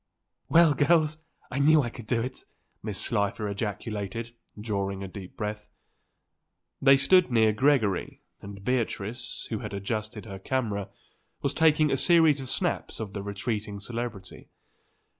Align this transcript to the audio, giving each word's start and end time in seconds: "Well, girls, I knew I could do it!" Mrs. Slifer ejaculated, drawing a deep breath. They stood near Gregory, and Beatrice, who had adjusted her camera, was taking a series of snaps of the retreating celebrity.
"Well, 0.49 0.73
girls, 0.73 1.19
I 1.51 1.59
knew 1.59 1.83
I 1.83 1.91
could 1.91 2.07
do 2.07 2.23
it!" 2.23 2.45
Mrs. 2.83 3.01
Slifer 3.03 3.47
ejaculated, 3.47 4.33
drawing 4.59 5.03
a 5.03 5.07
deep 5.07 5.37
breath. 5.37 5.69
They 6.81 6.97
stood 6.97 7.31
near 7.31 7.51
Gregory, 7.51 8.23
and 8.41 8.63
Beatrice, 8.65 9.45
who 9.51 9.59
had 9.59 9.75
adjusted 9.75 10.25
her 10.25 10.39
camera, 10.39 10.89
was 11.43 11.53
taking 11.53 11.91
a 11.91 11.97
series 11.97 12.39
of 12.39 12.49
snaps 12.49 12.99
of 12.99 13.13
the 13.13 13.21
retreating 13.21 13.79
celebrity. 13.79 14.49